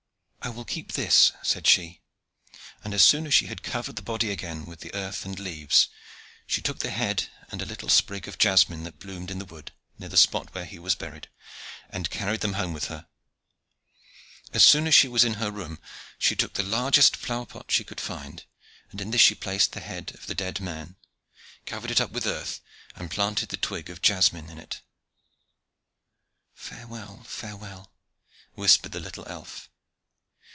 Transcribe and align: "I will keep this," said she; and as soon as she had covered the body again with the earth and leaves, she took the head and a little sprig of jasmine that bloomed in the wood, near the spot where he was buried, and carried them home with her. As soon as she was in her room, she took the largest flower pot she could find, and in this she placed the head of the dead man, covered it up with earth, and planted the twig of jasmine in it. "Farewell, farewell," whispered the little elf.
"I 0.43 0.49
will 0.49 0.65
keep 0.65 0.93
this," 0.93 1.33
said 1.43 1.67
she; 1.67 2.01
and 2.83 2.95
as 2.95 3.03
soon 3.03 3.27
as 3.27 3.33
she 3.33 3.45
had 3.45 3.61
covered 3.61 3.95
the 3.95 4.01
body 4.01 4.31
again 4.31 4.65
with 4.65 4.79
the 4.79 4.91
earth 4.95 5.23
and 5.23 5.37
leaves, 5.39 5.87
she 6.47 6.63
took 6.63 6.79
the 6.79 6.89
head 6.89 7.29
and 7.51 7.61
a 7.61 7.65
little 7.65 7.89
sprig 7.89 8.27
of 8.27 8.39
jasmine 8.39 8.83
that 8.85 8.97
bloomed 8.97 9.29
in 9.29 9.37
the 9.37 9.45
wood, 9.45 9.71
near 9.99 10.09
the 10.09 10.17
spot 10.17 10.51
where 10.55 10.65
he 10.65 10.79
was 10.79 10.95
buried, 10.95 11.29
and 11.91 12.09
carried 12.09 12.41
them 12.41 12.53
home 12.53 12.73
with 12.73 12.85
her. 12.85 13.07
As 14.51 14.65
soon 14.65 14.87
as 14.87 14.95
she 14.95 15.07
was 15.07 15.23
in 15.23 15.35
her 15.35 15.51
room, 15.51 15.79
she 16.17 16.35
took 16.35 16.53
the 16.55 16.63
largest 16.63 17.15
flower 17.15 17.45
pot 17.45 17.69
she 17.69 17.83
could 17.83 18.01
find, 18.01 18.43
and 18.89 18.99
in 18.99 19.11
this 19.11 19.21
she 19.21 19.35
placed 19.35 19.73
the 19.73 19.79
head 19.79 20.11
of 20.15 20.25
the 20.25 20.33
dead 20.35 20.59
man, 20.59 20.95
covered 21.67 21.91
it 21.91 22.01
up 22.01 22.09
with 22.09 22.25
earth, 22.25 22.61
and 22.95 23.11
planted 23.11 23.49
the 23.49 23.57
twig 23.57 23.91
of 23.91 24.01
jasmine 24.01 24.49
in 24.49 24.57
it. 24.57 24.81
"Farewell, 26.55 27.21
farewell," 27.25 27.93
whispered 28.55 28.91
the 28.91 28.99
little 28.99 29.25
elf. 29.27 29.67